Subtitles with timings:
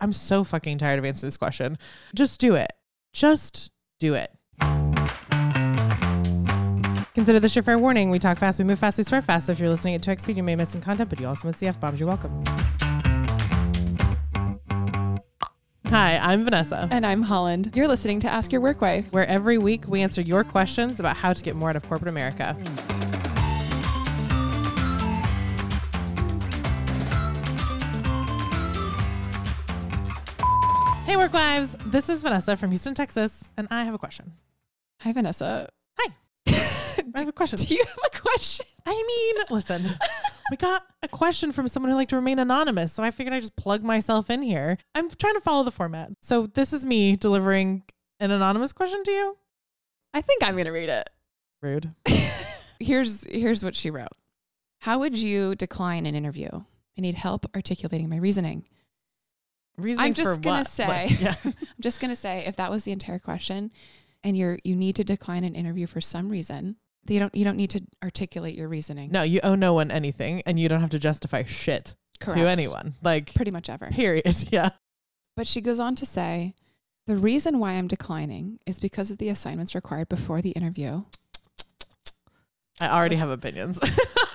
[0.00, 1.76] I'm so fucking tired of answering this question.
[2.14, 2.72] Just do it.
[3.12, 4.30] Just do it.
[7.14, 8.10] Consider this your fair warning.
[8.10, 9.46] We talk fast, we move fast, we swear fast.
[9.46, 11.48] So if you're listening at 2x speed, you may miss some content, but you also
[11.48, 11.98] miss the F bombs.
[11.98, 12.44] You're welcome.
[15.88, 17.72] Hi, I'm Vanessa, And I'm Holland.
[17.74, 19.10] You're listening to Ask Your Work Wife.
[19.10, 22.08] where every week we answer your questions about how to get more out of corporate
[22.10, 22.54] America.
[31.08, 31.74] Hey, work wives.
[31.86, 34.34] This is Vanessa from Houston, Texas, and I have a question.
[35.00, 35.66] Hi, Vanessa.
[35.98, 36.12] Hi.
[37.16, 37.58] I have a question.
[37.58, 38.66] Do you have a question?
[38.84, 39.88] I mean, listen,
[40.50, 43.40] we got a question from someone who liked to remain anonymous, so I figured I'd
[43.40, 44.76] just plug myself in here.
[44.94, 46.10] I'm trying to follow the format.
[46.20, 47.84] So this is me delivering
[48.20, 49.38] an anonymous question to you.
[50.12, 51.08] I think I'm going to read it.
[51.62, 51.90] Rude.
[52.80, 54.12] Here's here's what she wrote.
[54.80, 56.50] How would you decline an interview?
[56.52, 58.66] I need help articulating my reasoning.
[59.78, 60.68] Reasoning I'm just gonna what?
[60.68, 60.86] say.
[60.86, 61.20] What?
[61.20, 61.34] Yeah.
[61.44, 63.70] I'm just going to say if that was the entire question
[64.24, 66.76] and you're you need to decline an interview for some reason,
[67.08, 69.10] you don't you don't need to articulate your reasoning.
[69.12, 72.38] No, you owe no one anything, and you don't have to justify shit Correct.
[72.40, 72.94] to anyone.
[73.02, 73.86] Like, Pretty much ever.
[73.88, 74.24] period.
[74.50, 74.70] Yeah.
[75.36, 76.54] But she goes on to say,
[77.06, 81.04] the reason why I'm declining is because of the assignments required before the interview.
[82.80, 83.78] I already What's- have opinions.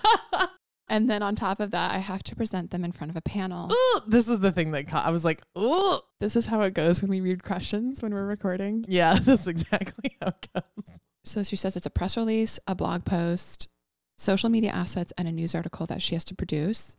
[0.90, 3.22] And then on top of that, I have to present them in front of a
[3.22, 3.72] panel.
[3.72, 5.06] Ooh, this is the thing that caught.
[5.06, 8.26] I was like, ooh, This is how it goes when we read questions when we're
[8.26, 8.86] recording.
[8.88, 11.00] yeah, this is exactly how it goes.
[11.24, 13.70] So she says it's a press release, a blog post,
[14.18, 16.98] social media assets, and a news article that she has to produce.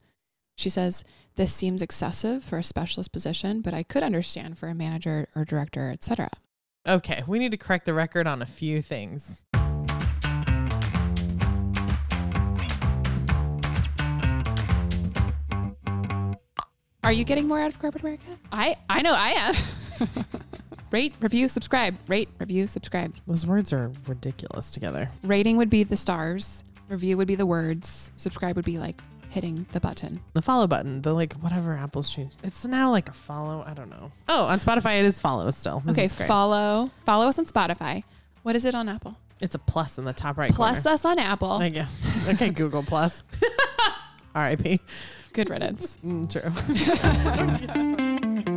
[0.57, 1.05] She says
[1.37, 5.45] this seems excessive for a specialist position, but I could understand for a manager or
[5.45, 6.31] director, etc.
[6.89, 9.44] Okay, we need to correct the record on a few things.
[17.05, 18.39] Are you getting more out of corporate America?
[18.51, 19.55] I I know I am.
[20.91, 21.99] Rate, review, subscribe.
[22.09, 23.13] Rate, review, subscribe.
[23.27, 25.11] Those words are ridiculous together.
[25.23, 26.65] Rating would be the stars.
[26.89, 28.11] Review would be the words.
[28.17, 30.21] Subscribe would be like hitting the button.
[30.33, 32.39] The follow button, the like whatever Apple's changed.
[32.43, 33.65] It's now like a follow.
[33.67, 34.11] I don't know.
[34.29, 35.81] Oh, on Spotify it is follow still.
[35.85, 36.91] This okay, follow.
[37.05, 38.03] Follow us on Spotify.
[38.45, 39.19] What is it on Apple?
[39.41, 40.95] It's a plus in the top right Plus corner.
[40.95, 41.59] us on Apple.
[41.59, 41.87] Like, yeah.
[42.29, 43.23] Okay, Google Plus.
[44.35, 44.81] R.I.P.
[45.33, 45.99] Good riddance.
[46.05, 46.51] Mm, true.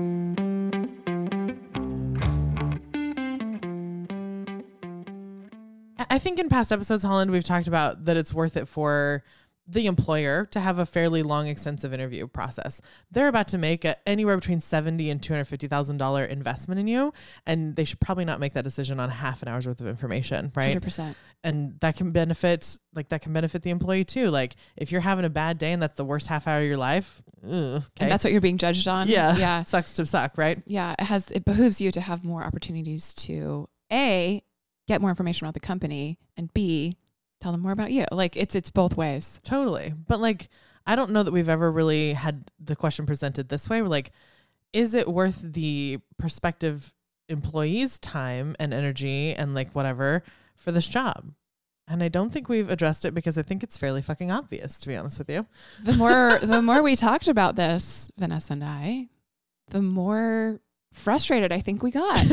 [5.99, 9.23] I- I think in past episodes, Holland, we've talked about that it's worth it for
[9.69, 12.81] the employer to have a fairly long, extensive interview process.
[13.11, 16.79] They're about to make a, anywhere between seventy and two hundred fifty thousand dollar investment
[16.79, 17.13] in you,
[17.45, 20.51] and they should probably not make that decision on half an hour's worth of information,
[20.55, 20.79] right?
[20.81, 21.15] 100%.
[21.43, 25.23] and that can benefit like that can benefit the employee too like if you're having
[25.25, 28.11] a bad day and that's the worst half hour of your life ugh, okay And
[28.11, 29.07] that's what you're being judged on.
[29.07, 29.63] yeah Yeah.
[29.73, 30.95] sucks to suck right Yeah.
[30.97, 34.41] It has it behooves you to have more opportunities to A,
[34.87, 36.97] get more information about the company and B,
[37.39, 38.05] tell them more about you.
[38.11, 39.39] Like it's it's both ways.
[39.43, 40.49] totally but like
[40.85, 44.11] i don't know that we've ever really had the question presented this way We're like
[44.73, 46.93] is it worth the prospective
[47.29, 50.23] employee's time and energy and like whatever
[50.55, 51.25] for this job
[51.87, 54.87] and i don't think we've addressed it because i think it's fairly fucking obvious to
[54.87, 55.45] be honest with you
[55.83, 59.09] The more the more we talked about this, Vanessa and I,
[59.69, 60.59] the more
[60.93, 62.25] frustrated I think we got,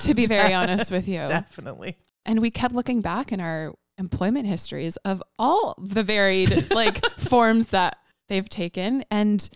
[0.00, 1.24] to be very honest with you.
[1.26, 1.96] definitely
[2.26, 7.68] And we kept looking back in our employment histories of all the varied like forms
[7.68, 7.98] that
[8.28, 9.04] they've taken.
[9.10, 9.48] And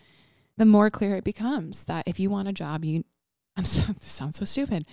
[0.57, 3.03] the more clear it becomes that if you want a job, you
[3.55, 4.85] I'm so this sounds so stupid.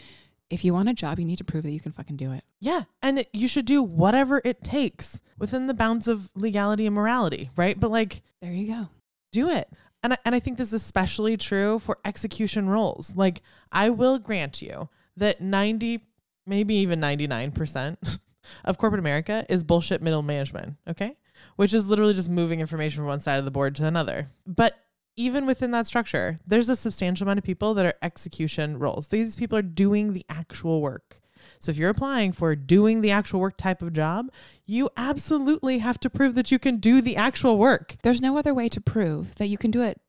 [0.51, 2.45] If you want a job, you need to prove that you can fucking do it.
[2.61, 2.83] Yeah.
[3.03, 7.79] And you should do whatever it takes within the bounds of legality and morality, right?
[7.79, 8.89] But like, There you go.
[9.33, 9.69] do it.
[10.03, 13.17] And I, and I think this is especially true for execution roles.
[13.17, 13.41] Like,
[13.73, 16.01] I will grant you that 90,
[16.47, 18.19] maybe even 99%
[18.65, 21.17] of corporate America is bullshit middle management, okay?
[21.57, 24.31] Which is literally just moving information from one side of the board to another.
[24.47, 24.75] But
[25.17, 29.09] even within that structure, there's a substantial amount of people that are execution roles.
[29.09, 31.21] These people are doing the actual work.
[31.61, 34.31] So if you're applying for doing the actual work type of job,
[34.67, 37.97] you absolutely have to prove that you can do the actual work.
[38.03, 40.01] There's no other way to prove that you can do it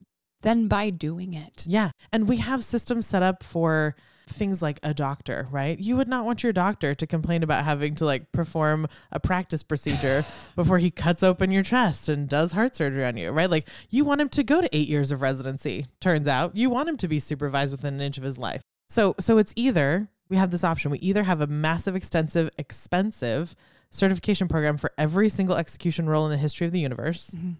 [0.42, 1.65] than by doing it.
[1.68, 1.92] Yeah.
[2.12, 3.95] And we have systems set up for
[4.27, 5.77] things like a doctor, right?
[5.80, 9.63] You would not want your doctor to complain about having to like perform a practice
[9.63, 10.24] procedure
[10.56, 13.50] before he cuts open your chest and does heart surgery on you, right?
[13.50, 15.88] Like you want him to go to 8 years of residency.
[16.01, 18.62] Turns out you want him to be supervised within an inch of his life.
[18.89, 20.92] So so it's either we have this option.
[20.92, 23.56] We either have a massive extensive expensive
[23.92, 27.56] certification program for every single execution role in the history of the universe Mhm.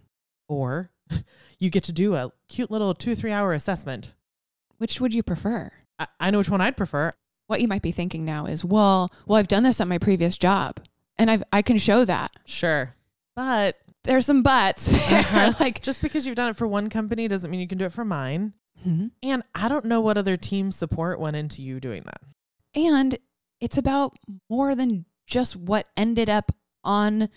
[0.48, 0.90] or
[1.58, 4.14] you get to do a cute little 2 3 hour assessment
[4.78, 5.72] which would you prefer?
[5.98, 7.12] I, I know which one I'd prefer.
[7.46, 10.36] What you might be thinking now is, well, well, I've done this at my previous
[10.36, 10.80] job,
[11.16, 12.32] and I've I can show that.
[12.44, 12.94] Sure.
[13.36, 14.92] But There's some buts.
[15.12, 15.52] Uh-huh.
[15.60, 17.92] like, just because you've done it for one company doesn't mean you can do it
[17.92, 18.52] for mine.
[18.86, 19.10] Mhm.
[19.22, 22.20] And I don't know what other team support went into you doing that.
[22.74, 23.16] and
[23.60, 24.14] it's about
[24.50, 26.52] more than just what ended up
[26.84, 27.28] on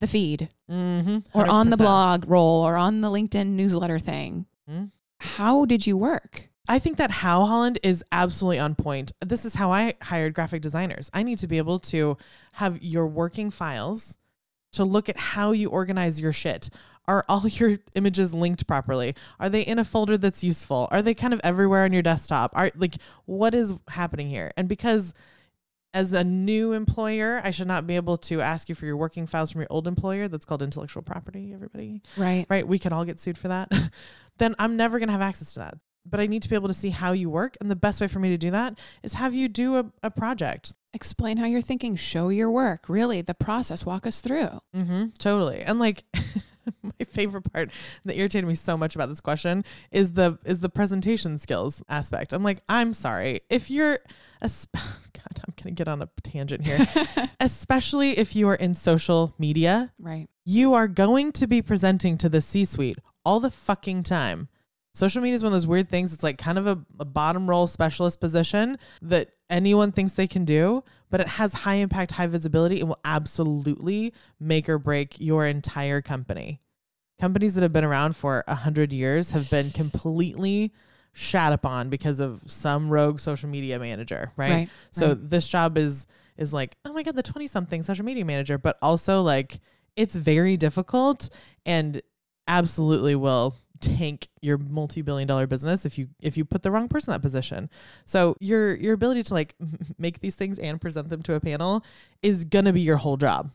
[0.00, 1.18] the feed Mm-hmm.
[1.38, 4.46] or on the blog roll or on the LinkedIn newsletter thing.
[4.70, 4.90] Mhm.
[5.20, 6.48] How did you work?
[6.68, 9.12] I think that How Holland is absolutely on point.
[9.20, 11.10] This is how I hired graphic designers.
[11.12, 12.16] I need to be able to
[12.52, 14.16] have your working files
[14.72, 16.70] to look at how you organize your shit.
[17.08, 19.14] Are all your images linked properly?
[19.40, 20.88] Are they in a folder that's useful?
[20.90, 22.52] Are they kind of everywhere on your desktop?
[22.54, 22.94] Are like
[23.24, 24.52] what is happening here?
[24.56, 25.12] And because
[25.94, 29.26] as a new employer, I should not be able to ask you for your working
[29.26, 30.26] files from your old employer.
[30.28, 32.46] That's called intellectual property, everybody Right.
[32.48, 32.66] right?
[32.66, 33.70] We could all get sued for that.
[34.38, 35.74] then I'm never going to have access to that.
[36.04, 37.56] But I need to be able to see how you work.
[37.60, 40.10] And the best way for me to do that is have you do a, a
[40.10, 40.74] project.
[40.94, 41.96] Explain how you're thinking.
[41.96, 42.88] Show your work.
[42.88, 43.86] Really, the process.
[43.86, 44.50] Walk us through.
[44.76, 45.60] Mm-hmm, totally.
[45.60, 46.04] And like,
[46.82, 47.70] my favorite part
[48.04, 52.32] that irritated me so much about this question is the is the presentation skills aspect.
[52.32, 53.98] I'm like, I'm sorry if you're
[54.40, 54.76] a sp-
[55.12, 56.86] God, I'm gonna get on a tangent here.
[57.40, 60.28] Especially if you are in social media, right.
[60.44, 64.48] you are going to be presenting to the C suite all the fucking time.
[64.94, 66.12] Social media is one of those weird things.
[66.12, 70.44] It's like kind of a, a bottom role specialist position that anyone thinks they can
[70.44, 75.46] do, but it has high impact, high visibility, and will absolutely make or break your
[75.46, 76.60] entire company.
[77.18, 80.72] Companies that have been around for a hundred years have been completely
[81.12, 84.50] shat upon because of some rogue social media manager, right?
[84.50, 84.68] Right.
[84.90, 85.30] So right.
[85.30, 86.06] this job is
[86.36, 89.60] is like, oh my god, the 20 something social media manager, but also like
[89.96, 91.28] it's very difficult
[91.66, 92.00] and
[92.46, 97.12] absolutely will tank your multi-billion dollar business if you if you put the wrong person
[97.12, 97.68] in that position.
[98.06, 99.54] So your your ability to like
[99.98, 101.84] make these things and present them to a panel
[102.22, 103.50] is going to be your whole job.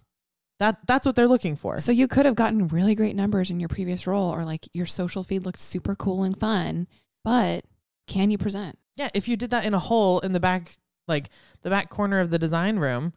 [0.60, 1.78] That that's what they're looking for.
[1.80, 4.86] So you could have gotten really great numbers in your previous role, or like your
[4.86, 6.88] social feed looked super cool and fun,
[7.24, 7.63] but
[8.07, 8.78] can you present?
[8.95, 10.75] Yeah, if you did that in a hole in the back
[11.07, 11.30] like
[11.62, 13.13] the back corner of the design room,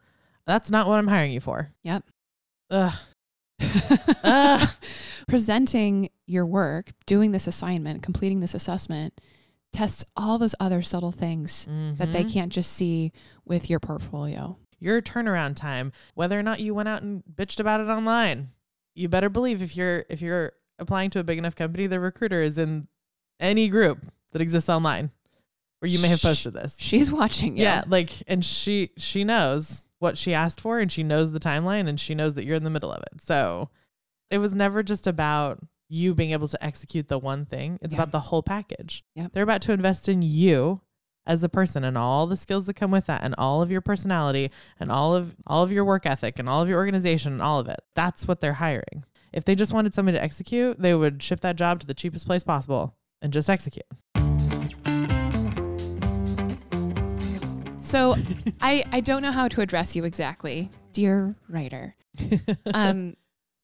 [0.47, 1.71] that's not what I'm hiring you for.
[1.83, 2.05] Yep.
[2.71, 2.95] Ugh.
[4.25, 4.69] Ugh.
[5.29, 9.21] Presenting your work, doing this assignment, completing this assessment,
[9.73, 11.67] tests all those other subtle things
[11.99, 12.33] that they Mhm.
[12.33, 13.13] can't just see
[13.45, 14.57] with your portfolio.
[14.83, 18.49] your turnaround time, whether or not you went out and bitched about it online.
[18.95, 22.41] You better believe if you're if you're applying to a big enough company, the recruiter
[22.43, 22.89] is in
[23.39, 25.11] any group that exists online
[25.81, 26.77] where you may have posted this.
[26.81, 27.65] She's watching you.
[27.65, 31.87] Yeah, like and she she knows what she asked for and she knows the timeline
[31.87, 33.21] and she knows that you're in the middle of it.
[33.21, 33.69] So
[34.31, 37.79] it was never just about you being able to execute the one thing.
[37.82, 38.00] It's Yeah.
[38.03, 39.03] about the whole package.
[39.17, 39.32] Yep.
[39.32, 40.81] They're about to invest in you
[41.27, 43.81] as a person and all the skills that come with that and all of your
[43.81, 47.43] personality and all of all of your work ethic and all of your organization and
[47.43, 47.81] all of it.
[47.94, 49.05] That's what they're hiring.
[49.32, 52.26] If they just wanted somebody to execute, they would ship that job to the cheapest
[52.26, 53.85] place possible and just execute.
[57.81, 58.15] So
[58.61, 61.97] I I don't know how to address you exactly, dear writer.
[62.75, 63.15] Um,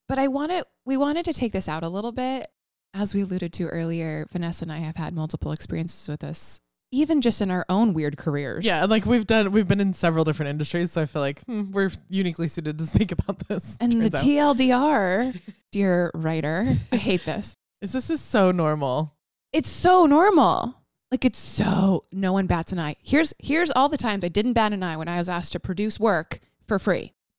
[0.08, 2.48] but I want to we wanted to take this out a little bit.
[2.94, 6.60] As we alluded to earlier, Vanessa and I have had multiple experiences with this,
[6.90, 8.64] even just in our own weird careers.
[8.64, 11.42] Yeah, and, like we've done, we've been in several different industries, so I feel like
[11.44, 13.76] hmm, we're uniquely suited to speak about this.
[13.80, 14.24] And the out.
[14.24, 15.38] TLDR,
[15.72, 17.54] dear writer, I hate this.
[17.82, 19.14] is this is so normal.
[19.52, 20.74] It's so normal.
[21.10, 22.96] Like it's so no one bats an eye.
[23.02, 25.60] Here's here's all the times I didn't bat an eye when I was asked to
[25.60, 27.12] produce work for free.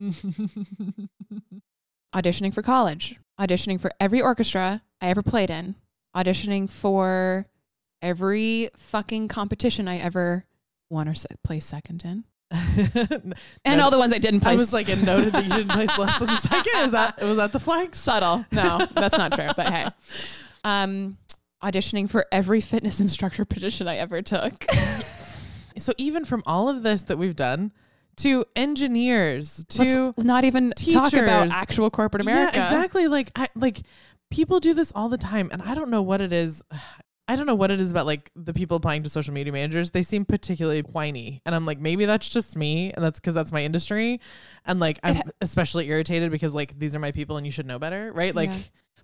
[2.14, 5.74] Auditioning for college, auditioning for every orchestra I ever played in,
[6.16, 7.46] auditioning for
[8.00, 10.44] every fucking competition I ever
[10.90, 13.34] won or se- placed second in, and
[13.78, 14.58] No, all the ones I didn't I place.
[14.58, 16.72] was like, it noted that you didn't place less than second.
[16.84, 17.98] Is that was that the flags?
[17.98, 18.44] subtle.
[18.52, 19.48] No, that's not true.
[19.54, 19.86] But hey,
[20.64, 21.18] um,
[21.62, 24.64] auditioning for every fitness instructor position I ever took.
[25.76, 27.70] So even from all of this that we've done,
[28.18, 32.58] to engineers, to Let's not even talk about actual corporate America.
[32.58, 33.08] Yeah, exactly.
[33.08, 33.80] Like I like
[34.30, 36.62] people do this all the time, and I don't know what it is.
[37.30, 39.90] I don't know what it is about like the people applying to social media managers.
[39.90, 43.52] They seem particularly whiny, and I'm like, maybe that's just me, and that's because that's
[43.52, 44.20] my industry,
[44.64, 47.66] and like I'm ha- especially irritated because like these are my people, and you should
[47.66, 48.34] know better, right?
[48.34, 48.58] Like Yeah.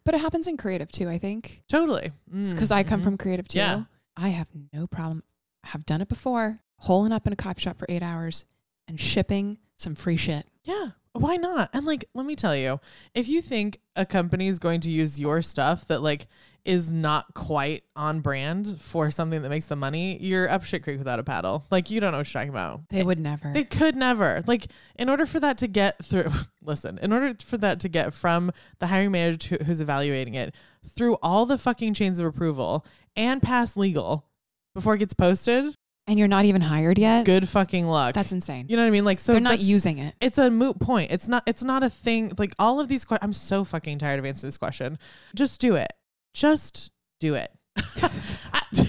[0.06, 1.62] But it happens in creative too, I think.
[1.68, 3.04] totally, Because I come Mhm.
[3.04, 3.58] from creative too.
[3.58, 3.82] Yeah.
[4.16, 5.22] I have no problem.
[5.64, 8.44] have done it before, holing up in a coffee shop for eight hours
[8.88, 10.46] and shipping some free shit.
[10.64, 10.88] yeah.
[11.12, 11.70] why not?
[11.72, 12.80] And like, let me tell you,
[13.14, 16.26] if you think a company is going to use your stuff that like
[16.64, 20.98] is not quite on brand for something that makes the money, you're up shit creek
[20.98, 21.64] without a paddle.
[21.70, 22.88] Like you don't know what you're talking about.
[22.88, 23.52] They would never.
[23.52, 24.42] They could never.
[24.46, 26.30] Like, in order for that to get through,
[26.62, 30.54] listen, in order for that to get from the hiring manager who, who's evaluating it
[30.86, 34.26] through all the fucking chains of approval and pass legal
[34.74, 35.74] before it gets posted,
[36.06, 37.24] and you're not even hired yet.
[37.24, 38.14] good fucking luck.
[38.14, 38.66] That's insane.
[38.68, 39.04] you know what I mean?
[39.04, 40.14] Like, so They're not using it.
[40.20, 41.10] it's a moot point.
[41.10, 41.42] It's not.
[41.46, 42.32] It's not a thing.
[42.38, 43.04] Like all of these.
[43.04, 44.98] Que- I'm so fucking tired of answering this question.
[45.34, 45.92] Just do it.
[46.34, 47.50] Just do it.
[47.76, 48.86] I, am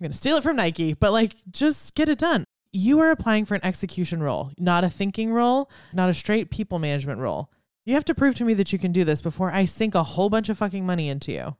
[0.00, 2.44] gonna steal it from Nike, but like, just get it done.
[2.72, 6.78] You are applying for an execution role, not a thinking role, not a straight people
[6.78, 7.50] management role.
[7.84, 10.02] You have to prove to me that you can do this before I sink a
[10.02, 11.56] whole bunch of fucking money into you.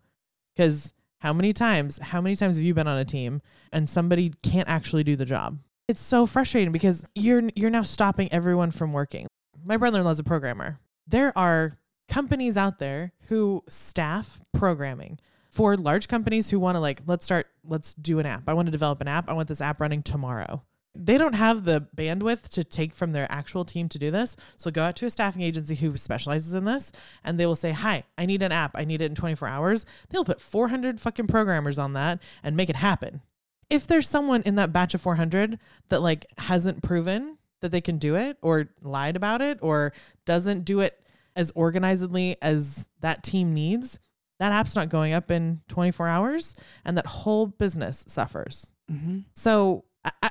[0.56, 0.92] Because
[1.24, 3.40] how many times, how many times have you been on a team
[3.72, 5.58] and somebody can't actually do the job?
[5.88, 9.26] It's so frustrating because you're you're now stopping everyone from working.
[9.64, 10.80] My brother-in-law's a programmer.
[11.06, 11.78] There are
[12.08, 17.46] companies out there who staff programming for large companies who want to like let's start
[17.66, 18.42] let's do an app.
[18.46, 19.30] I want to develop an app.
[19.30, 20.62] I want this app running tomorrow.
[20.96, 24.36] They don't have the bandwidth to take from their actual team to do this.
[24.56, 26.92] So go out to a staffing agency who specializes in this
[27.24, 28.72] and they will say, "Hi, I need an app.
[28.74, 32.70] I need it in 24 hours." They'll put 400 fucking programmers on that and make
[32.70, 33.22] it happen.
[33.70, 35.58] If there's someone in that batch of 400
[35.88, 39.92] that like hasn't proven that they can do it or lied about it or
[40.26, 41.00] doesn't do it
[41.34, 43.98] as organizedly as that team needs,
[44.38, 48.70] that app's not going up in 24 hours and that whole business suffers.
[48.92, 49.20] Mm-hmm.
[49.32, 50.30] So, I, I,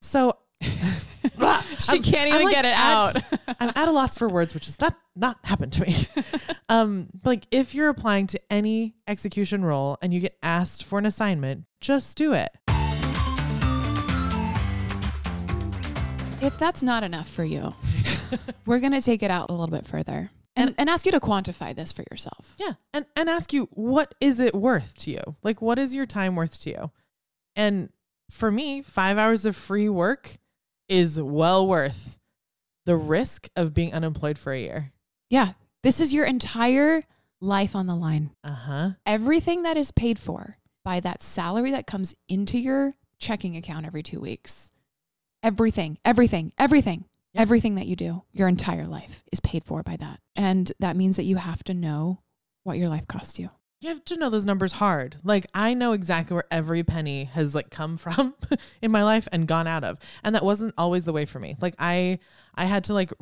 [0.00, 0.68] so She
[1.92, 3.16] I'm- can't even like, get it at- out.
[3.60, 5.96] I'm at a loss for words, which has not not happened to me.
[6.68, 11.06] um, like if you're applying to any execution role and you get asked for an
[11.06, 12.48] assignment, just do it.
[16.40, 17.74] if that's not enough for you,
[18.64, 21.20] we're going to take it out a little bit further and, and ask you to
[21.20, 22.54] quantify this for yourself.
[22.58, 22.74] Yeah.
[22.94, 25.36] And and ask you what is it worth to you?
[25.42, 26.90] Like what is your time worth to you?
[27.56, 27.90] And
[28.30, 30.38] for me, 5 hours of free work
[30.88, 32.18] is well worth
[32.86, 34.92] the risk of being unemployed for a year.
[35.30, 35.52] Yeah.
[35.82, 37.04] This is your entire
[37.40, 38.30] life on the line.
[38.42, 38.90] Uh-huh.
[39.06, 44.02] Everything that is paid for by that salary that comes into your checking account every
[44.02, 44.70] two weeks.
[45.42, 47.42] Everything, everything, everything, Yeah.
[47.42, 50.20] everything that you do, your entire life is paid for by that.
[50.34, 52.22] And that means that you have to know
[52.64, 53.50] what your life costs you.
[53.80, 55.16] You have to know those numbers hard.
[55.22, 58.34] Like I know exactly where every penny has like come from
[58.82, 59.98] in my life and gone out of.
[60.24, 61.56] And that wasn't always the way for me.
[61.60, 62.18] Like I
[62.54, 63.12] I had to like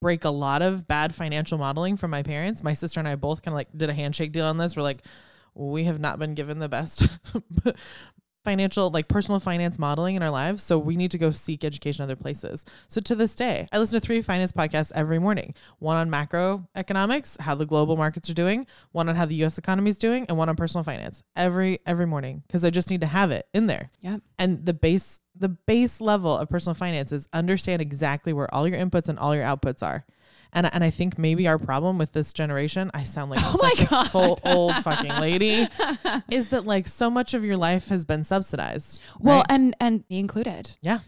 [0.00, 2.62] break a lot of bad financial modeling from my parents.
[2.62, 4.76] My sister and I both kind of like did a handshake deal on this.
[4.76, 5.02] We're like
[5.54, 7.08] we have not been given the best
[8.48, 12.02] financial like personal finance modeling in our lives so we need to go seek education
[12.02, 12.64] other places.
[12.88, 15.54] So to this day i listen to three finance podcasts every morning.
[15.80, 19.90] One on macroeconomics how the global markets are doing one on how the us economy
[19.90, 23.06] is doing and one on personal finance every every morning because i just need to
[23.06, 23.90] have it in there.
[24.00, 24.22] Yep.
[24.38, 28.78] and the base the base level of personal finance is understand exactly where all your
[28.78, 30.04] inputs and all your outputs are
[30.52, 33.86] and, and I think maybe our problem with this generation, I sound like Oh my
[33.86, 34.10] God.
[34.10, 35.68] full old fucking lady,
[36.30, 39.00] is that like so much of your life has been subsidized.
[39.18, 39.46] Well, right?
[39.50, 40.76] and and me included.
[40.80, 41.00] Yeah.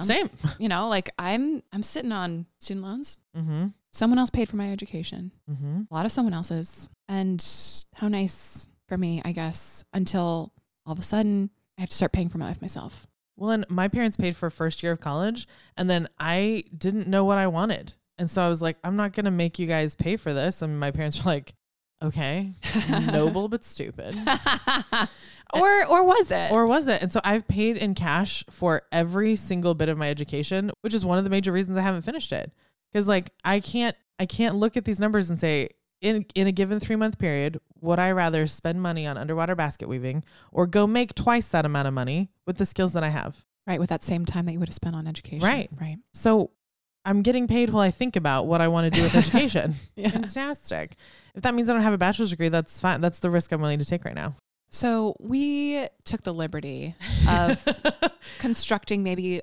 [0.00, 0.28] Same.
[0.58, 3.18] You know, like I'm I'm sitting on student loans.
[3.36, 3.68] Mm-hmm.
[3.92, 5.32] Someone else paid for my education.
[5.50, 5.82] Mm-hmm.
[5.90, 6.90] A lot of someone else's.
[7.08, 7.44] And
[7.94, 10.52] how nice for me, I guess, until
[10.86, 13.06] all of a sudden I have to start paying for my life myself.
[13.36, 17.24] Well, and my parents paid for first year of college, and then I didn't know
[17.24, 20.16] what I wanted, and so I was like, I'm not gonna make you guys pay
[20.16, 20.62] for this.
[20.62, 21.54] And my parents were like,
[22.02, 22.52] Okay,
[23.12, 24.14] noble but stupid.
[25.54, 26.52] or or was it?
[26.52, 27.02] Or was it?
[27.02, 31.04] And so I've paid in cash for every single bit of my education, which is
[31.04, 32.52] one of the major reasons I haven't finished it.
[32.92, 35.68] Because like I can't I can't look at these numbers and say
[36.00, 39.88] in in a given three month period, would I rather spend money on underwater basket
[39.88, 43.44] weaving or go make twice that amount of money with the skills that I have?
[43.66, 45.46] right, with that same time that you would have spent on education.
[45.46, 45.70] Right.
[45.78, 45.98] Right.
[46.12, 46.50] So
[47.04, 49.74] I'm getting paid while I think about what I want to do with education.
[49.96, 50.10] Yeah.
[50.10, 50.96] Fantastic.
[51.34, 53.00] If that means I don't have a bachelor's degree, that's fine.
[53.00, 54.34] That's the risk I'm willing to take right now.
[54.70, 56.94] So we took the liberty
[57.28, 57.66] of
[58.38, 59.42] constructing maybe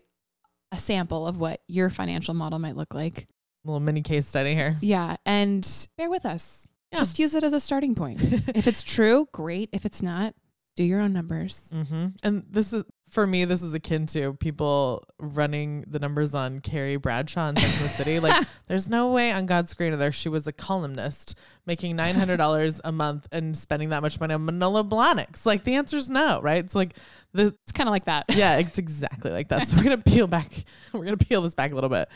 [0.72, 3.28] a sample of what your financial model might look like.
[3.66, 4.78] A little mini case study here.
[4.82, 5.18] Yeah.
[5.26, 6.68] And bear with us.
[6.92, 7.00] Yeah.
[7.00, 8.22] Just use it as a starting point.
[8.56, 9.70] if it's true, great.
[9.74, 10.34] If it's not,
[10.78, 11.68] do your own numbers.
[11.74, 12.08] Mm-hmm.
[12.24, 13.46] And this is for me.
[13.46, 17.94] This is akin to people running the numbers on Carrie Bradshaw in Sex and the
[17.94, 18.20] City.
[18.28, 21.36] Like, there's no way on God's green there she was a columnist
[21.66, 25.46] making nine hundred dollars a month and spending that much money on Manolo Blahniks.
[25.46, 26.64] Like, the answer's no, right?
[26.64, 26.96] It's like
[27.34, 28.26] the It's kind of like that.
[28.30, 29.68] yeah, it's exactly like that.
[29.68, 30.50] So we're gonna peel back.
[30.94, 32.10] We're gonna peel this back a little bit.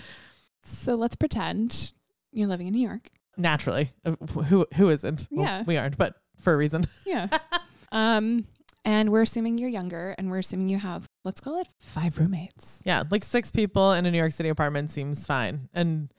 [0.63, 1.91] So let's pretend
[2.31, 3.09] you're living in New York.
[3.37, 3.91] Naturally.
[4.05, 5.27] Uh, Who who isn't?
[5.31, 5.63] Well, Yeah.
[5.65, 6.85] we aren't, but for a reason.
[7.05, 7.27] Yeah.
[7.91, 8.45] um,
[8.85, 12.81] and we're assuming you're younger, and we're assuming you have let's call it five roommates.
[12.85, 15.69] Yeah, like six people in a New York City apartment seems fine.
[15.73, 16.11] And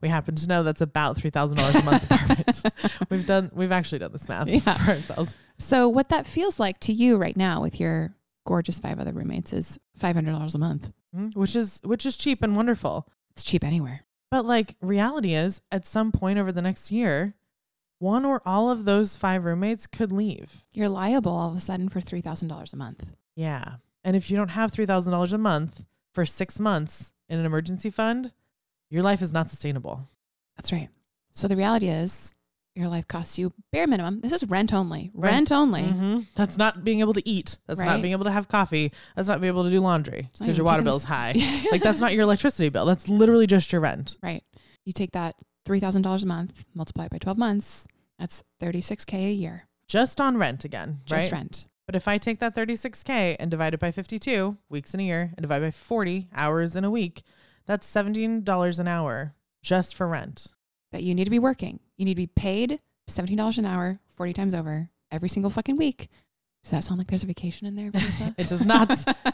[0.00, 2.62] we happen to know that's about three thousand dollars a month apartment.
[3.10, 4.58] We've done we've actually done this math Yeah.
[4.74, 5.36] for ourselves.
[5.58, 8.14] So what that feels like to you right now with your
[8.46, 10.92] gorgeous five other roommates is five hundred dollars a month.
[11.16, 11.34] Mhm.
[11.34, 13.08] Which is which is cheap and wonderful.
[13.30, 14.04] It's cheap anywhere.
[14.30, 17.34] But like reality is at some point over the next year,
[17.98, 20.64] one or all of those five roommates could leave.
[20.72, 23.14] You're liable all of a sudden for three thousand dollars a month.
[23.36, 23.74] Yeah.
[24.04, 28.32] And if you don't have $3,000 a month for six months in an emergency fund,
[28.90, 30.08] your life is not sustainable.
[30.58, 30.90] That's right.
[31.32, 32.34] So the reality is
[32.74, 34.20] your life costs you bare minimum.
[34.20, 35.10] This is rent only.
[35.14, 35.50] Rent.
[35.50, 35.82] Rent, only.
[35.82, 36.26] Mhm.
[36.34, 37.56] That's not being able to eat.
[37.66, 38.92] That's not being able to have coffee.
[39.16, 41.32] That's not being able to do laundry because your water bill's high.
[41.72, 42.84] like that's not your electricity bill.
[42.84, 44.16] That's literally just your rent.
[44.22, 44.44] Right.
[44.84, 47.86] You take that three thousand dollars a month, multiply it by twelve months.
[48.18, 49.66] That's thirty six k a year.
[49.88, 51.38] Just on rent again, Just right?
[51.38, 51.66] rent.
[51.86, 55.32] But if I take that 36K and divide it by 52 weeks in a year
[55.36, 57.22] and divide by 40 hours in a week,
[57.66, 60.46] that's $17 an hour just for rent.
[60.92, 61.80] That you need to be working.
[61.98, 65.76] You need to be paid seventeen dollars an hour, forty times over, every single fucking
[65.76, 66.08] week.
[66.62, 67.90] Does that sound like there's a vacation in there?
[68.38, 68.88] It does not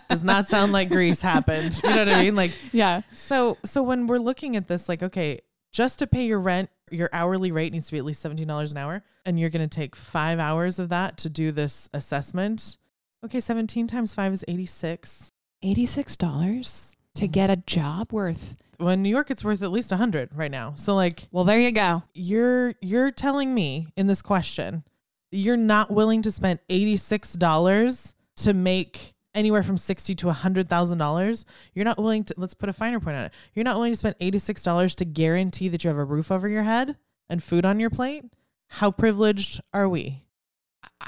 [0.08, 1.78] does not sound like Greece happened.
[1.84, 2.34] You know what I mean?
[2.34, 3.02] Like yeah.
[3.14, 5.40] so so when we're looking at this like okay,
[5.72, 8.76] just to pay your rent, your hourly rate needs to be at least $17 an
[8.76, 12.78] hour and you're going to take 5 hours of that to do this assessment.
[13.24, 15.32] Okay, 17 times 5 is 86.
[15.62, 17.32] Eighty six dollars to Mhm.
[17.32, 18.56] get a job worth.
[18.78, 20.72] Well, in New York it's worth at least 100 right now.
[20.74, 22.02] So like Well, there you go.
[22.14, 24.84] you're you're telling me in this question
[25.30, 31.44] you're not willing to spend $86 to make anywhere from 60 to $100,000.
[31.74, 33.32] You're not willing to let's put a finer point on it.
[33.54, 36.62] You're not willing to spend $86 to guarantee that you have a roof over your
[36.62, 36.96] head
[37.28, 38.24] and food on your plate?
[38.68, 40.24] How privileged are we?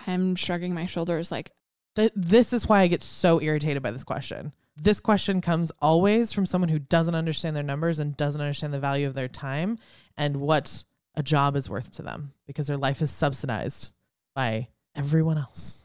[0.07, 1.51] I'm shrugging my shoulders like
[1.95, 4.53] Th- this is why I get so irritated by this question.
[4.77, 8.81] This question comes always from someone who doesn't understand their numbers and doesn't understand the
[8.81, 9.79] value of their time
[10.17, 13.93] and what a job is worth to them because their life is subsidized
[14.35, 15.83] by everyone else.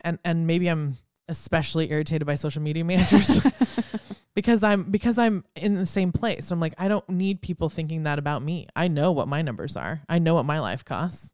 [0.00, 0.96] And and maybe I'm
[1.32, 3.44] especially irritated by social media managers
[4.36, 6.50] because I'm because I'm in the same place.
[6.50, 8.68] I'm like I don't need people thinking that about me.
[8.76, 10.02] I know what my numbers are.
[10.08, 11.32] I know what my life costs.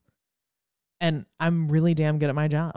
[1.00, 2.74] And I'm really damn good at my job.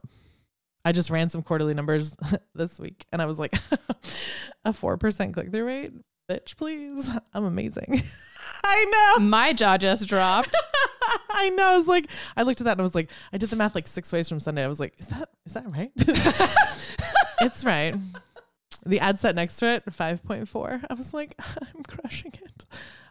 [0.84, 2.16] I just ran some quarterly numbers
[2.56, 3.54] this week and I was like,
[4.66, 5.94] a 4% click through rate?
[6.30, 7.10] Bitch, please.
[7.34, 8.02] I'm amazing.
[8.64, 9.24] I know.
[9.24, 10.56] my jaw just dropped.
[11.42, 11.74] I know.
[11.74, 13.74] I was like, I looked at that and I was like, I did the math
[13.74, 14.64] like six ways from Sunday.
[14.64, 15.92] I was like, is that is that right?
[17.42, 17.96] it's right.
[18.86, 20.86] The ad set next to it, 5.4.
[20.90, 22.66] I was like, I'm crushing it.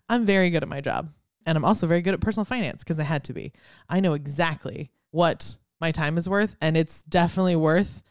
[0.09, 1.13] I'm very good at my job.
[1.47, 3.53] And I'm also very good at personal finance because I had to be.
[3.89, 6.57] I know exactly what my time is worth.
[6.61, 8.03] And it's definitely worth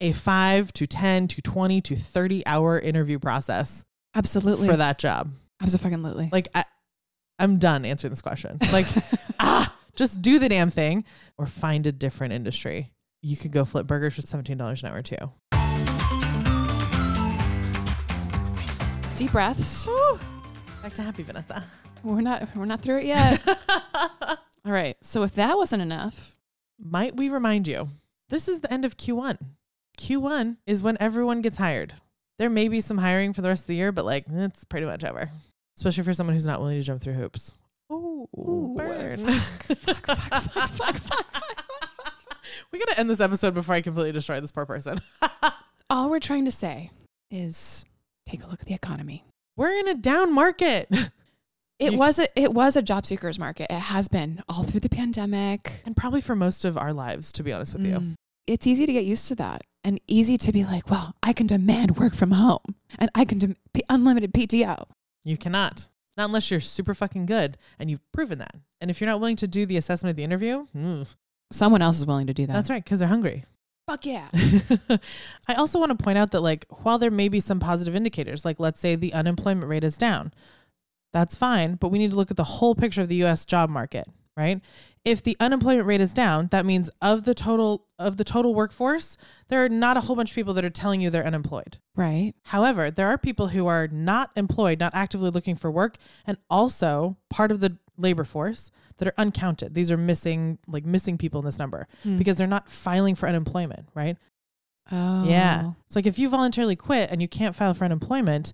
[0.00, 4.66] a five to 10 to 20 to 30 hour interview process Absolutely.
[4.66, 5.32] for that job.
[5.62, 6.30] Absolutely.
[6.32, 6.64] Like, I,
[7.40, 8.58] I'm done answering this question.
[8.70, 8.86] Like,
[9.40, 11.04] ah, just do the damn thing
[11.38, 12.92] or find a different industry.
[13.22, 15.16] You could go flip burgers for $17 an hour too.
[19.16, 19.86] Deep breaths.
[19.86, 20.20] Whew.
[20.82, 21.64] Back to happy Vanessa.
[22.02, 23.46] We're not we're not through it yet.
[24.64, 24.96] All right.
[25.02, 26.36] So if that wasn't enough,
[26.78, 27.90] Might we remind you,
[28.30, 29.36] this is the end of Q1.
[29.98, 31.92] Q1 is when everyone gets hired.
[32.38, 34.86] There may be some hiring for the rest of the year, but like it's pretty
[34.86, 35.30] much over,
[35.80, 37.54] especially for someone who's not willing to jump through hoops.
[37.90, 39.16] Ooh, burn.
[39.24, 41.64] fuck, fuck, fuck, fuck, fuck.
[42.70, 45.00] we got to end this episode before I completely destroy this poor person.
[45.90, 46.90] all we're trying to say
[47.30, 47.84] is
[48.26, 49.24] take a look at the economy.
[49.56, 50.88] We're in a down market.
[51.78, 53.66] It You- was a it was a job seekers market.
[53.70, 55.82] It has been all through the pandemic.
[55.86, 57.94] and probably for most of our lives, to be honest with you.
[57.96, 58.14] Mm.
[58.46, 61.46] It's easy to get used to that and easy to be like, well, I can
[61.46, 64.84] demand work from home and I can p- unlimited PTO.
[65.24, 65.88] You cannot.
[66.16, 68.54] Not unless you're super fucking good and you've proven that.
[68.80, 71.06] And if you're not willing to do the assessment of the interview, mm,
[71.52, 72.52] Someone else is willing to do that.
[72.52, 73.44] that's right, because they're hungry.
[73.88, 74.28] Fuck yeah.
[75.48, 78.44] I also want to point out that, like, while there may be some positive indicators,
[78.44, 80.32] like let's say the unemployment rate is down,
[81.12, 83.68] that's fine, but we need to look at the whole picture of the US job
[83.68, 84.06] market,
[84.40, 84.60] right?
[85.04, 89.16] If the unemployment rate is down, that means of the total of the total workforce,
[89.48, 91.78] there are not a whole bunch of people that are telling you they're unemployed.
[91.96, 92.32] Right.
[92.44, 97.16] However, there are people who are not employed, not actively looking for work, and also
[97.30, 99.74] part of the labor force that are uncounted.
[99.74, 102.18] These are missing, like missing people in this number Hmm.
[102.18, 104.16] because they're not filing for unemployment, right?
[104.92, 105.24] oh.
[105.24, 105.72] Yeah.
[105.86, 108.52] It's like if you voluntarily quit and you can't file for unemployment,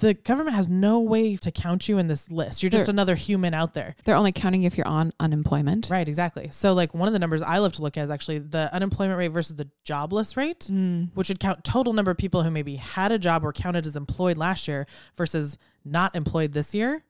[0.00, 2.62] the government has no way to count you in this list.
[2.62, 3.94] You're just They're- another human out there.
[4.04, 5.88] They're only counting you if you're on unemployment.
[5.90, 6.48] Right, exactly.
[6.50, 9.18] So like one of the numbers I love to look at is actually the unemployment
[9.18, 11.10] rate versus the jobless rate, Mm.
[11.14, 13.96] which would count total number of people who maybe had a job or counted as
[13.96, 14.86] employed last year
[15.16, 17.02] versus not employed this year,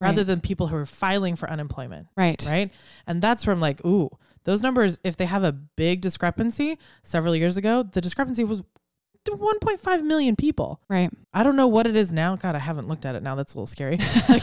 [0.00, 2.06] rather than people who are filing for unemployment.
[2.16, 2.44] Right.
[2.48, 2.70] Right.
[3.06, 4.10] And that's where I'm like, ooh,
[4.44, 8.62] those numbers, if they have a big discrepancy several years ago, the discrepancy was
[9.32, 10.80] 1.5 million people.
[10.88, 11.10] Right.
[11.32, 12.36] I don't know what it is now.
[12.36, 13.34] God, I haven't looked at it now.
[13.34, 13.98] That's a little scary.
[14.28, 14.42] Like,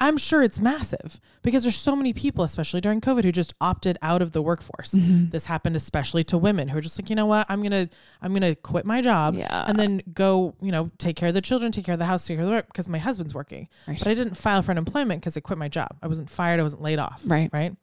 [0.00, 3.96] I'm sure it's massive because there's so many people, especially during COVID, who just opted
[4.02, 4.92] out of the workforce.
[4.92, 5.30] Mhm.
[5.30, 7.88] This happened especially to women who are just like, you know what, I'm gonna
[8.20, 9.64] I'm gonna quit my job Yeah.
[9.68, 12.26] and then go, you know, take care of the children, take care of the house,
[12.26, 13.68] take care of the work because my husband's working.
[13.86, 13.96] Right.
[13.96, 15.90] But I didn't file for unemployment because I quit my job.
[16.02, 16.58] I wasn't fired.
[16.58, 17.22] I wasn't laid off.
[17.24, 17.48] Right.
[17.52, 17.76] Right.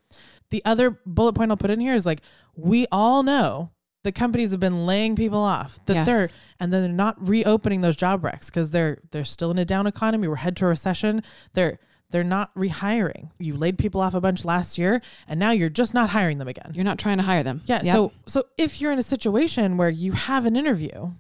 [0.49, 2.19] The other bullet point I'll put in here is like
[2.57, 3.71] we all know
[4.03, 6.05] the companies have been laying people off that Yes.
[6.07, 9.65] they're and then they're not reopening those job recs because they're they're still in a
[9.65, 10.27] down economy.
[10.27, 11.23] We're head to a recession.
[11.53, 13.29] They're they're not rehiring.
[13.39, 16.47] You laid people off a bunch last year and now you're just not hiring them
[16.47, 16.71] again.
[16.73, 17.61] You're not trying to hire them.
[17.65, 17.81] Yeah.
[17.83, 17.93] Yep.
[17.93, 21.11] So so if you're in a situation where you have an interview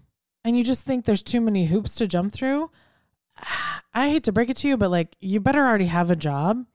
[0.43, 2.71] and you just think there's too many hoops to jump through,
[3.93, 6.65] I hate to break it to you, but like you better already have a job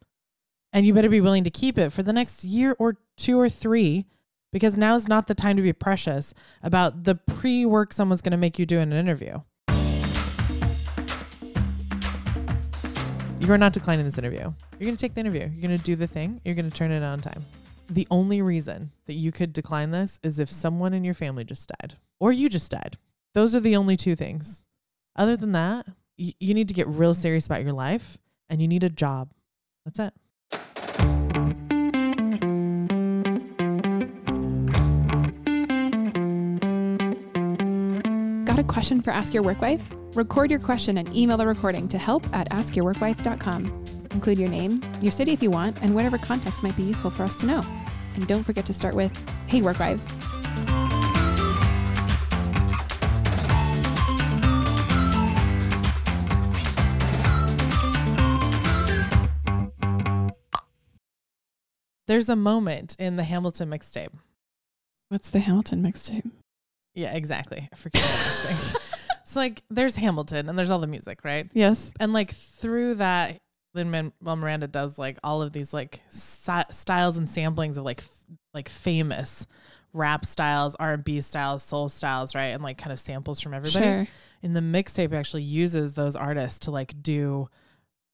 [0.73, 3.49] and you better be willing to keep it for the next year or two or
[3.49, 4.07] three
[4.57, 8.39] because now is not the time to be precious about the pre-work someone's going to
[8.39, 9.39] make you do in an interview.
[13.39, 14.49] You are not declining this interview.
[14.79, 15.41] You're going to take the interview.
[15.41, 16.41] You're going to do the thing.
[16.43, 17.45] You're going to turn it on time.
[17.91, 21.71] The only reason that you could decline this is if someone in your family just
[21.79, 22.97] died or you just died.
[23.35, 24.63] Those are the only two things.
[25.17, 25.85] Other than that,
[26.17, 28.17] you need to get real serious about your life
[28.49, 29.33] and you need a job.
[29.85, 30.15] That's it.
[38.57, 39.87] Got a question for Ask Your Work Wife?
[40.15, 43.85] Record your question and email the recording to help at askyourworkwife.com.
[44.13, 47.25] Include your name, your city if you want, and whatever context might be useful for
[47.25, 47.63] us to know.
[48.15, 49.13] And don't forget to start with,
[49.47, 50.07] Hey, Work Wives.
[62.07, 64.15] There's a moment in the Hamilton mixtape.
[65.11, 66.31] What's the Hamilton mixtape?
[66.97, 67.69] Yeah, exactly.
[67.73, 68.81] I forget this thing.
[69.29, 71.51] So like there's Hamilton and there's all the music, right?
[71.53, 71.93] Yes.
[71.99, 73.39] And like through that
[73.75, 77.99] Lin Manuel Miranda does like all of these like si- styles and samplings of like
[77.99, 79.49] f- like famous
[79.93, 82.47] rap styles, R&B styles, soul styles, right?
[82.55, 83.85] And like kind of samples from everybody.
[83.85, 84.07] Sure.
[84.43, 87.49] In the mixtape actually uses those artists to like do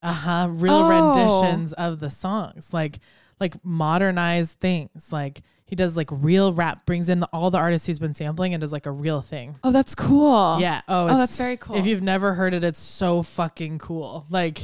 [0.02, 0.88] uh-huh real Oh.
[0.88, 2.72] renditions of the songs.
[2.72, 3.00] Like
[3.38, 5.12] like modernized things.
[5.12, 5.42] Like
[5.72, 8.72] he does like real rap, brings in all the artists he's been sampling and does
[8.72, 9.56] like a real thing.
[9.64, 10.58] Oh, that's cool.
[10.60, 10.82] Yeah.
[10.86, 11.76] Oh, Oh, that's very cool.
[11.76, 14.26] If you've never heard it, it's so fucking cool.
[14.28, 14.58] Like,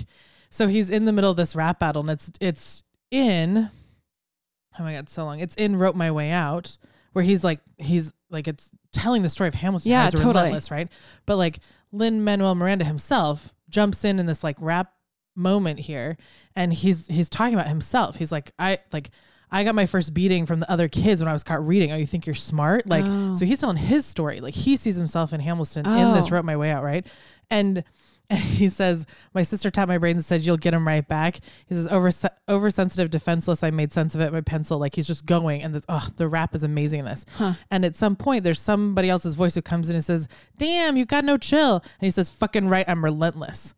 [0.50, 3.70] so he's in the middle of this rap battle, and it's it's in.
[4.78, 5.40] Oh my god, so long.
[5.40, 6.76] It's in "Wrote My Way Out,"
[7.14, 9.90] where he's like he's like it's telling the story of Hamilton.
[9.90, 10.28] Yeah, totally.
[10.34, 10.88] relentless, right?
[11.24, 14.92] But like Lin Manuel Miranda himself jumps in in this like rap
[15.34, 16.18] moment here,
[16.54, 18.16] and he's he's talking about himself.
[18.16, 19.08] He's like, I like.
[19.50, 21.92] I got my first beating from the other kids when I was caught reading.
[21.92, 22.88] Oh, you think you're smart?
[22.88, 23.34] Like, Oh.
[23.34, 24.40] so he's telling his story.
[24.40, 26.30] Like, he sees himself in Hamilton in this Oh.
[26.36, 27.06] wrote my way out, right?
[27.50, 27.82] And,
[28.30, 31.38] and he says, My sister tapped my brains and said, You'll get him right back.
[31.66, 32.10] He says, Over
[32.48, 33.62] oversensitive, defenseless.
[33.62, 34.32] I made sense of it.
[34.32, 35.62] My pencil, like he's just going.
[35.62, 37.24] And the, oh, the rap is amazing in this.
[37.36, 37.54] Huh.
[37.70, 41.06] And at some point, there's somebody else's voice who comes in and says, Damn, you
[41.06, 41.76] got no chill.
[41.76, 43.74] And he says, Fucking right, I'm relentless.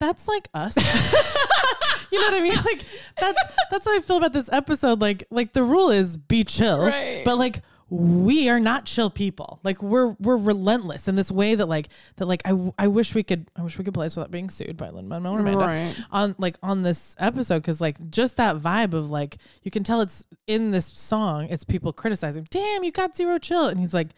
[0.00, 0.76] That's like us.
[2.12, 2.54] you know what I mean?
[2.64, 2.84] Like
[3.18, 5.00] that's that's how I feel about this episode.
[5.00, 6.80] Like like the rule is be chill.
[6.86, 7.22] Right.
[7.24, 9.60] But like we are not chill people.
[9.64, 13.22] Like we're we're relentless in this way that like that like I, I wish we
[13.22, 16.00] could I wish we could play this without being sued by Lin Manuel Miranda Right.
[16.10, 20.00] on like on this episode because like just that vibe of like you can tell
[20.02, 24.08] it's in this song it's people criticizing damn you got zero chill and he's like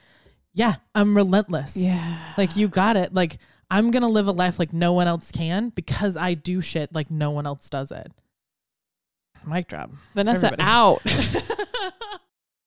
[0.53, 2.19] yeah I'm relentless Yeah.
[2.37, 3.39] like you got it like
[3.71, 7.11] I'm gonna live a life like no one else can because I do shit like
[7.11, 8.11] no one else does it
[9.47, 10.69] mic drop Vanessa Everybody.
[10.69, 11.03] out.